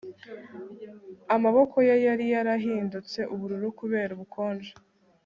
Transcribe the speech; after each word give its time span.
Amaboko 1.35 1.75
ye 1.87 1.95
yari 2.05 2.25
yarahindutse 2.33 3.19
ubururu 3.33 3.67
kubera 3.79 4.11
ubukonje 4.13 4.71